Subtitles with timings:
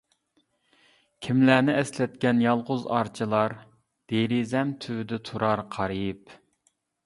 [1.25, 3.57] كىملەرنى ئەسلەتكەن يالغۇز ئارچىلار،
[4.15, 6.39] دېرىزەم تۈۋىدە تۇرار قارىيىپ.